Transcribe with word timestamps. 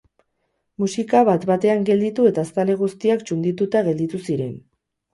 Musika 0.83 1.21
bat-batean 1.27 1.85
gelditu 1.91 2.27
eta 2.31 2.47
zale 2.55 2.79
guztiak 2.83 3.25
txundituta 3.31 3.89
gelditu 3.93 4.27
ziren. 4.29 4.61